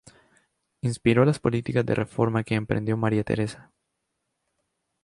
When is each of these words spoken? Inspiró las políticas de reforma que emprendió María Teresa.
Inspiró 0.81 1.25
las 1.25 1.37
políticas 1.37 1.85
de 1.85 1.93
reforma 1.93 2.43
que 2.43 2.55
emprendió 2.55 2.97
María 2.97 3.23
Teresa. 3.23 3.71